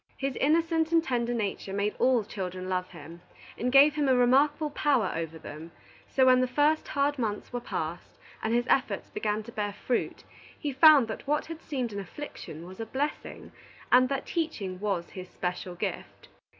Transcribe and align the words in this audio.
His 0.17 0.35
innocent 0.37 0.91
and 0.91 1.03
tender 1.03 1.31
nature 1.31 1.73
made 1.73 1.95
all 1.99 2.23
children 2.23 2.67
love 2.67 2.87
him, 2.89 3.21
and 3.55 3.71
gave 3.71 3.93
him 3.93 4.07
a 4.09 4.15
remarkable 4.15 4.71
power 4.71 5.13
over 5.15 5.37
them; 5.37 5.71
so 6.07 6.25
when 6.25 6.41
the 6.41 6.47
first 6.47 6.87
hard 6.87 7.19
months 7.19 7.53
were 7.53 7.59
past, 7.61 8.17
and 8.41 8.51
his 8.51 8.65
efforts 8.67 9.11
began 9.11 9.43
to 9.43 9.51
bear 9.51 9.73
fruit, 9.73 10.23
he 10.59 10.71
found 10.73 11.07
that 11.07 11.27
what 11.27 11.45
had 11.45 11.61
seemed 11.61 11.93
an 11.93 11.99
affliction 11.99 12.65
was 12.65 12.79
a 12.79 12.85
blessing, 12.87 13.51
and 13.91 14.09
that 14.09 14.25
teaching 14.25 14.79
was 14.79 15.11
his 15.11 15.29
special 15.29 15.75
gift. 15.75 16.29